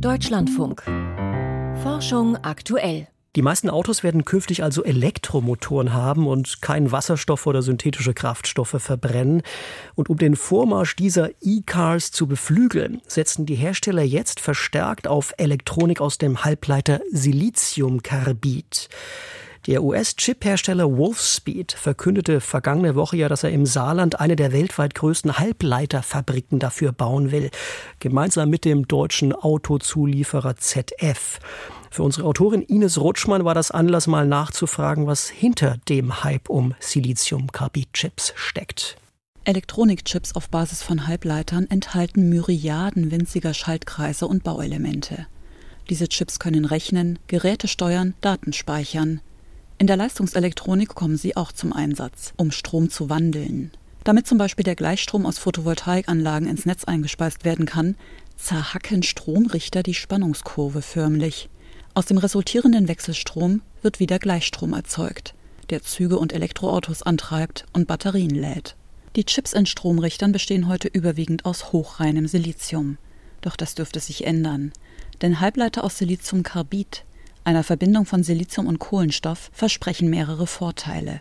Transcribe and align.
Deutschlandfunk. 0.00 0.82
Forschung 1.82 2.36
aktuell. 2.42 3.08
Die 3.34 3.42
meisten 3.42 3.70
Autos 3.70 4.02
werden 4.02 4.24
künftig 4.24 4.62
also 4.62 4.84
Elektromotoren 4.84 5.94
haben 5.94 6.26
und 6.26 6.60
keinen 6.60 6.92
Wasserstoff 6.92 7.46
oder 7.46 7.62
synthetische 7.62 8.12
Kraftstoffe 8.12 8.76
verbrennen. 8.78 9.42
Und 9.94 10.10
um 10.10 10.18
den 10.18 10.36
Vormarsch 10.36 10.96
dieser 10.96 11.30
E-Cars 11.40 12.12
zu 12.12 12.26
beflügeln, 12.26 13.00
setzen 13.06 13.46
die 13.46 13.54
Hersteller 13.54 14.02
jetzt 14.02 14.40
verstärkt 14.40 15.08
auf 15.08 15.32
Elektronik 15.38 16.00
aus 16.00 16.18
dem 16.18 16.44
Halbleiter 16.44 17.00
Siliziumkarbid. 17.10 18.88
Der 19.66 19.82
US-Chip-Hersteller 19.82 20.96
Wolfspeed 20.96 21.72
verkündete 21.72 22.40
vergangene 22.40 22.94
Woche 22.94 23.16
ja, 23.16 23.28
dass 23.28 23.42
er 23.42 23.50
im 23.50 23.66
Saarland 23.66 24.20
eine 24.20 24.36
der 24.36 24.52
weltweit 24.52 24.94
größten 24.94 25.38
Halbleiterfabriken 25.38 26.60
dafür 26.60 26.92
bauen 26.92 27.32
will, 27.32 27.50
gemeinsam 27.98 28.48
mit 28.48 28.64
dem 28.64 28.86
deutschen 28.86 29.32
Autozulieferer 29.32 30.54
ZF. 30.56 31.40
Für 31.90 32.04
unsere 32.04 32.28
Autorin 32.28 32.62
Ines 32.62 33.00
Rutschmann 33.00 33.44
war 33.44 33.54
das 33.54 33.72
Anlass, 33.72 34.06
mal 34.06 34.24
nachzufragen, 34.24 35.08
was 35.08 35.28
hinter 35.28 35.78
dem 35.88 36.22
Hype 36.22 36.48
um 36.48 36.76
Siliziumkarbid-Chips 36.78 38.34
steckt. 38.36 38.96
Elektronikchips 39.42 40.36
auf 40.36 40.48
Basis 40.48 40.84
von 40.84 41.08
Halbleitern 41.08 41.66
enthalten 41.68 42.28
Myriaden 42.28 43.10
winziger 43.10 43.52
Schaltkreise 43.52 44.28
und 44.28 44.44
Bauelemente. 44.44 45.26
Diese 45.90 46.08
Chips 46.08 46.38
können 46.38 46.66
rechnen, 46.66 47.18
Geräte 47.26 47.66
steuern, 47.66 48.14
Daten 48.20 48.52
speichern. 48.52 49.20
In 49.78 49.86
der 49.86 49.96
Leistungselektronik 49.96 50.94
kommen 50.94 51.18
sie 51.18 51.36
auch 51.36 51.52
zum 51.52 51.72
Einsatz, 51.72 52.32
um 52.36 52.50
Strom 52.50 52.88
zu 52.88 53.10
wandeln. 53.10 53.72
Damit 54.04 54.26
zum 54.26 54.38
Beispiel 54.38 54.64
der 54.64 54.74
Gleichstrom 54.74 55.26
aus 55.26 55.38
Photovoltaikanlagen 55.38 56.48
ins 56.48 56.64
Netz 56.64 56.84
eingespeist 56.84 57.44
werden 57.44 57.66
kann, 57.66 57.96
zerhacken 58.36 59.02
Stromrichter 59.02 59.82
die 59.82 59.94
Spannungskurve 59.94 60.80
förmlich. 60.80 61.50
Aus 61.92 62.06
dem 62.06 62.16
resultierenden 62.16 62.88
Wechselstrom 62.88 63.60
wird 63.82 64.00
wieder 64.00 64.18
Gleichstrom 64.18 64.72
erzeugt, 64.72 65.34
der 65.68 65.82
Züge 65.82 66.18
und 66.18 66.32
Elektroautos 66.32 67.02
antreibt 67.02 67.66
und 67.74 67.86
Batterien 67.86 68.30
lädt. 68.30 68.76
Die 69.14 69.24
Chips 69.24 69.52
in 69.52 69.66
Stromrichtern 69.66 70.32
bestehen 70.32 70.68
heute 70.68 70.88
überwiegend 70.88 71.44
aus 71.44 71.72
hochreinem 71.72 72.28
Silizium. 72.28 72.96
Doch 73.42 73.56
das 73.56 73.74
dürfte 73.74 74.00
sich 74.00 74.26
ändern, 74.26 74.72
denn 75.20 75.40
Halbleiter 75.40 75.84
aus 75.84 75.98
Siliziumkarbid 75.98 77.04
einer 77.46 77.62
Verbindung 77.62 78.06
von 78.06 78.24
Silizium 78.24 78.66
und 78.66 78.80
Kohlenstoff 78.80 79.50
versprechen 79.52 80.10
mehrere 80.10 80.48
Vorteile, 80.48 81.20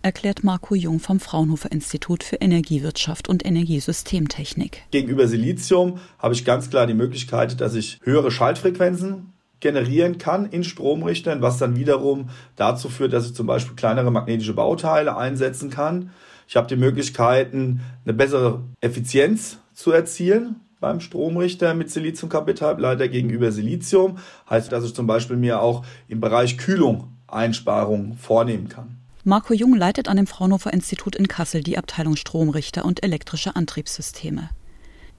erklärt 0.00 0.42
Marco 0.42 0.74
Jung 0.74 1.00
vom 1.00 1.20
Fraunhofer 1.20 1.70
Institut 1.70 2.24
für 2.24 2.36
Energiewirtschaft 2.36 3.28
und 3.28 3.44
Energiesystemtechnik. 3.44 4.82
Gegenüber 4.90 5.28
Silizium 5.28 5.98
habe 6.18 6.32
ich 6.32 6.46
ganz 6.46 6.70
klar 6.70 6.86
die 6.86 6.94
Möglichkeit, 6.94 7.60
dass 7.60 7.74
ich 7.74 8.00
höhere 8.02 8.30
Schaltfrequenzen 8.30 9.34
generieren 9.60 10.16
kann 10.16 10.46
in 10.46 10.64
Stromrichtern, 10.64 11.42
was 11.42 11.58
dann 11.58 11.76
wiederum 11.76 12.30
dazu 12.56 12.88
führt, 12.88 13.12
dass 13.12 13.26
ich 13.26 13.34
zum 13.34 13.46
Beispiel 13.46 13.76
kleinere 13.76 14.10
magnetische 14.10 14.54
Bauteile 14.54 15.16
einsetzen 15.16 15.68
kann. 15.68 16.10
Ich 16.48 16.56
habe 16.56 16.68
die 16.68 16.76
Möglichkeiten, 16.76 17.80
eine 18.04 18.14
bessere 18.14 18.62
Effizienz 18.80 19.58
zu 19.74 19.92
erzielen 19.92 20.56
beim 20.80 21.00
Stromrichter 21.00 21.74
mit 21.74 21.90
Siliziumkarbidhalbleiter 21.90 23.08
gegenüber 23.08 23.52
Silizium. 23.52 24.18
Heißt, 24.48 24.70
dass 24.72 24.84
ich 24.84 24.94
zum 24.94 25.06
Beispiel 25.06 25.36
mir 25.36 25.60
auch 25.60 25.84
im 26.08 26.20
Bereich 26.20 26.58
Kühlung 26.58 27.12
Einsparungen 27.26 28.16
vornehmen 28.16 28.68
kann. 28.68 28.96
Marco 29.24 29.54
Jung 29.54 29.74
leitet 29.74 30.08
an 30.08 30.16
dem 30.16 30.28
Fraunhofer 30.28 30.72
Institut 30.72 31.16
in 31.16 31.26
Kassel 31.26 31.62
die 31.62 31.78
Abteilung 31.78 32.14
Stromrichter 32.14 32.84
und 32.84 33.02
elektrische 33.02 33.56
Antriebssysteme. 33.56 34.50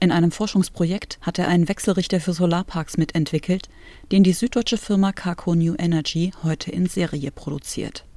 In 0.00 0.12
einem 0.12 0.30
Forschungsprojekt 0.30 1.18
hat 1.20 1.38
er 1.38 1.48
einen 1.48 1.68
Wechselrichter 1.68 2.20
für 2.20 2.32
Solarparks 2.32 2.96
mitentwickelt, 2.96 3.68
den 4.12 4.22
die 4.22 4.32
süddeutsche 4.32 4.78
Firma 4.78 5.12
Carco 5.12 5.54
New 5.54 5.74
Energy 5.76 6.32
heute 6.42 6.70
in 6.70 6.86
Serie 6.86 7.32
produziert. 7.32 8.07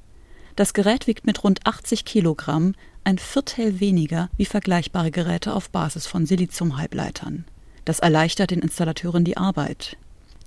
Das 0.56 0.74
Gerät 0.74 1.06
wiegt 1.06 1.26
mit 1.26 1.44
rund 1.44 1.66
80 1.66 2.04
Kilogramm 2.04 2.74
ein 3.04 3.18
Viertel 3.18 3.80
weniger 3.80 4.28
wie 4.36 4.44
vergleichbare 4.44 5.10
Geräte 5.10 5.54
auf 5.54 5.70
Basis 5.70 6.06
von 6.06 6.26
Siliziumhalbleitern. 6.26 7.44
Das 7.84 8.00
erleichtert 8.00 8.50
den 8.50 8.60
Installateuren 8.60 9.24
die 9.24 9.36
Arbeit. 9.36 9.96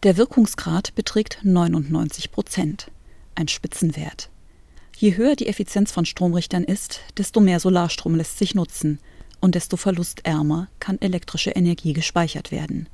Der 0.04 0.18
Wirkungsgrad 0.18 0.94
beträgt 0.96 1.40
99 1.44 2.32
Prozent, 2.32 2.92
ein 3.34 3.48
Spitzenwert. 3.48 4.30
Je 4.98 5.18
höher 5.18 5.36
die 5.36 5.48
Effizienz 5.48 5.92
von 5.92 6.06
Stromrichtern 6.06 6.64
ist, 6.64 7.02
desto 7.18 7.42
mehr 7.42 7.60
Solarstrom 7.60 8.16
lässt 8.16 8.38
sich 8.38 8.56
nutzen 8.56 9.00
und 9.42 9.56
desto 9.56 9.76
verlustärmer 9.76 10.68
kann 10.80 11.02
elektrische 11.02 11.52
Energie 11.52 11.94
gespeichert 11.94 12.52
werden. 12.52 12.88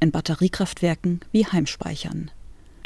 In 0.00 0.10
Batteriekraftwerken 0.10 1.20
wie 1.32 1.46
Heimspeichern. 1.46 2.30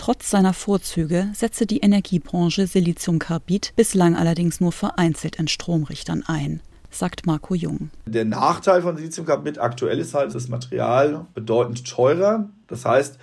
Trotz 0.01 0.31
seiner 0.31 0.55
Vorzüge 0.55 1.29
setze 1.35 1.67
die 1.67 1.81
Energiebranche 1.81 2.67
Siliziumkarbid 2.67 3.75
bislang 3.77 4.17
allerdings 4.17 4.59
nur 4.59 4.73
vereinzelt 4.73 5.37
in 5.37 5.47
Stromrichtern 5.47 6.25
ein, 6.27 6.61
sagt 6.91 7.27
Marco 7.27 7.55
Jung. 7.55 7.91
Der 8.07 8.25
Nachteil 8.25 8.81
von 8.81 8.97
Siliziumkarbid 8.97 9.59
aktuell 9.59 9.99
ist 9.99 10.15
halt 10.15 10.35
das 10.35 10.49
Material 10.49 11.27
bedeutend 11.35 11.87
teurer. 11.87 12.49
Das 12.67 12.87
heißt, 12.87 13.19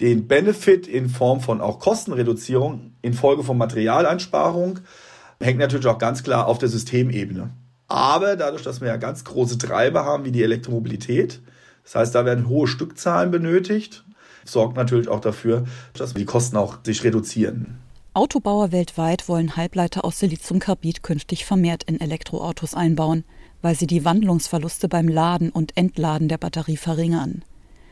den 0.00 0.28
Benefit 0.28 0.86
in 0.86 1.08
Form 1.08 1.40
von 1.40 1.62
auch 1.62 1.78
Kostenreduzierung 1.78 2.92
infolge 3.00 3.42
von 3.42 3.56
Materialeinsparung 3.56 4.80
hängt 5.40 5.58
natürlich 5.58 5.86
auch 5.86 5.96
ganz 5.96 6.22
klar 6.22 6.48
auf 6.48 6.58
der 6.58 6.68
Systemebene. 6.68 7.48
Aber 7.88 8.36
dadurch, 8.36 8.62
dass 8.62 8.82
wir 8.82 8.88
ja 8.88 8.98
ganz 8.98 9.24
große 9.24 9.56
Treiber 9.56 10.04
haben 10.04 10.26
wie 10.26 10.32
die 10.32 10.42
Elektromobilität, 10.42 11.40
das 11.82 11.94
heißt, 11.94 12.14
da 12.14 12.26
werden 12.26 12.46
hohe 12.46 12.68
Stückzahlen 12.68 13.30
benötigt, 13.30 14.04
sorgt 14.44 14.76
natürlich 14.76 15.08
auch 15.08 15.20
dafür, 15.20 15.64
dass 15.94 16.14
die 16.14 16.24
Kosten 16.24 16.56
auch 16.56 16.78
sich 16.84 17.04
reduzieren. 17.04 17.78
Autobauer 18.12 18.72
weltweit 18.72 19.28
wollen 19.28 19.56
Halbleiter 19.56 20.04
aus 20.04 20.18
Siliziumkarbid 20.18 21.02
künftig 21.02 21.44
vermehrt 21.44 21.84
in 21.84 22.00
Elektroautos 22.00 22.74
einbauen, 22.74 23.24
weil 23.62 23.76
sie 23.76 23.86
die 23.86 24.04
Wandlungsverluste 24.04 24.88
beim 24.88 25.06
Laden 25.06 25.50
und 25.50 25.76
Entladen 25.76 26.28
der 26.28 26.38
Batterie 26.38 26.76
verringern. 26.76 27.44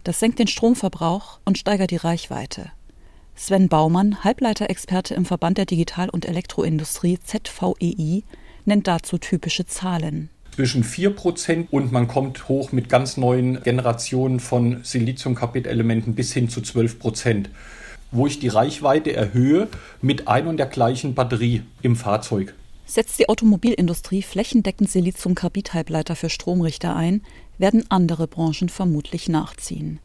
Das 0.04 0.19
senkt 0.19 0.38
den 0.38 0.48
Stromverbrauch 0.48 1.38
und 1.44 1.58
steigert 1.58 1.91
die 1.91 1.97
Reichweite. 1.97 2.72
Sven 3.37 3.69
Baumann, 3.69 4.25
Halbleiterexperte 4.25 5.14
im 5.14 5.25
Verband 5.25 5.58
der 5.58 5.66
Digital- 5.66 6.10
und 6.10 6.26
Elektroindustrie 6.26 7.19
ZVEI, 7.20 8.25
nennt 8.64 8.88
dazu 8.88 9.19
typische 9.19 9.66
Zahlen 9.66 10.31
zwischen 10.58 10.82
4% 10.82 11.69
und 11.70 11.92
man 11.92 12.08
kommt 12.08 12.48
hoch 12.48 12.72
mit 12.72 12.88
ganz 12.88 13.16
neuen 13.16 13.62
Generationen 13.62 14.41
von 14.41 14.80
Siliziumkarbid-Elementen 14.82 16.16
bis 16.16 16.32
hin 16.32 16.48
zu 16.48 16.58
12%, 16.58 17.44
wo 18.10 18.26
ich 18.26 18.41
die 18.41 18.48
Reichweite 18.48 19.12
erhöhe 19.12 19.69
mit 20.02 20.26
ein 20.26 20.48
und 20.48 20.56
der 20.56 20.66
gleichen 20.66 21.14
Batterie 21.14 21.62
im 21.82 21.94
Fahrzeug. 21.94 22.56
Setzt 22.86 23.20
die 23.20 23.28
Automobilindustrie 23.28 24.20
flächendeckend 24.20 24.91
Siliziumkarbid-Halbleiter 24.91 26.16
für 26.16 26.28
Stromrichter 26.28 26.96
ein, 26.96 27.22
werden 27.58 27.84
andere 27.88 28.26
Branchen 28.26 28.69
vermutlich 28.69 29.28
nachziehen. 29.28 30.00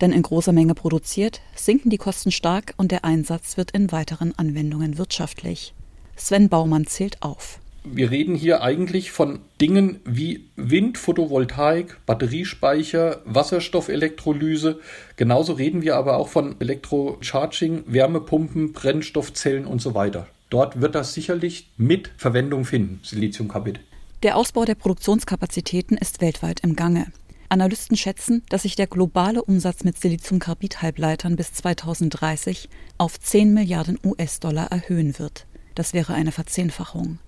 Denn 0.00 0.12
in 0.12 0.22
großer 0.22 0.52
Menge 0.52 0.74
produziert, 0.74 1.42
sinken 1.54 1.90
die 1.90 1.98
Kosten 1.98 2.32
stark 2.32 2.72
und 2.78 2.90
der 2.90 3.04
Einsatz 3.04 3.58
wird 3.58 3.72
in 3.72 3.92
weiteren 3.92 4.32
Anwendungen 4.38 4.96
wirtschaftlich. 4.96 5.74
Sven 6.16 6.48
Baumann 6.48 6.86
zählt 6.86 7.22
auf 7.22 7.59
wir 7.84 8.10
reden 8.10 8.34
hier 8.34 8.62
eigentlich 8.62 9.10
von 9.10 9.40
Dingen 9.60 10.00
wie 10.04 10.48
Wind, 10.56 10.98
Photovoltaik, 10.98 11.98
Batteriespeicher, 12.06 13.22
Wasserstoffelektrolyse. 13.24 14.80
Genauso 15.16 15.54
reden 15.54 15.82
wir 15.82 15.96
aber 15.96 16.16
auch 16.16 16.28
von 16.28 16.56
Elektrocharging, 16.60 17.84
Wärmepumpen, 17.86 18.72
Brennstoffzellen 18.72 19.66
und 19.66 19.80
so 19.80 19.94
weiter. 19.94 20.26
Dort 20.50 20.80
wird 20.80 20.94
das 20.94 21.14
sicherlich 21.14 21.70
mit 21.76 22.10
Verwendung 22.16 22.64
finden, 22.64 23.00
Siliziumkarbid. 23.02 23.80
Der 24.22 24.36
Ausbau 24.36 24.64
der 24.64 24.74
Produktionskapazitäten 24.74 25.96
ist 25.96 26.20
weltweit 26.20 26.60
im 26.60 26.76
Gange. 26.76 27.06
Analysten 27.48 27.96
schätzen, 27.96 28.42
dass 28.48 28.62
sich 28.62 28.76
der 28.76 28.86
globale 28.86 29.42
Umsatz 29.42 29.82
mit 29.82 29.98
Siliziumkarbid-Halbleitern 29.98 31.36
bis 31.36 31.52
2030 31.54 32.68
auf 32.98 33.18
10 33.18 33.54
Milliarden 33.54 33.98
US-Dollar 34.04 34.70
erhöhen 34.70 35.18
wird. 35.18 35.46
Das 35.74 35.94
wäre 35.94 36.14
eine 36.14 36.32
Verzehnfachung. 36.32 37.18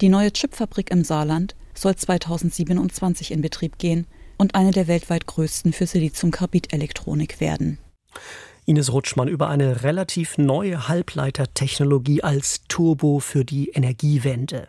Die 0.00 0.08
neue 0.08 0.32
Chipfabrik 0.32 0.90
im 0.90 1.04
Saarland 1.04 1.54
soll 1.74 1.96
2027 1.96 3.30
in 3.30 3.40
Betrieb 3.40 3.78
gehen 3.78 4.06
und 4.38 4.54
eine 4.54 4.72
der 4.72 4.88
weltweit 4.88 5.26
größten 5.26 5.72
für 5.72 5.86
Siliziumkarbid-Elektronik 5.86 7.40
werden. 7.40 7.78
Ines 8.64 8.92
Rutschmann 8.92 9.28
über 9.28 9.48
eine 9.48 9.82
relativ 9.82 10.38
neue 10.38 10.88
Halbleitertechnologie 10.88 12.22
als 12.22 12.62
Turbo 12.68 13.18
für 13.18 13.44
die 13.44 13.70
Energiewende. 13.70 14.68